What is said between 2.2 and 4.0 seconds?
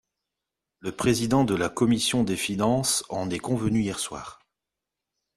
des finances en est convenu hier